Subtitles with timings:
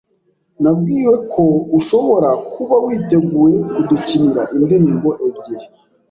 [0.61, 1.43] Nabwiwe ko
[1.77, 5.65] ushobora kuba witeguye kudukinira indirimbo ebyiri.